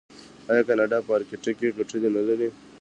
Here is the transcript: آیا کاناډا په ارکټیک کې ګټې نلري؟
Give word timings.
آیا 0.51 0.61
کاناډا 0.67 0.97
په 1.05 1.11
ارکټیک 1.17 1.55
کې 1.59 1.75
ګټې 1.77 1.97
نلري؟ 2.15 2.49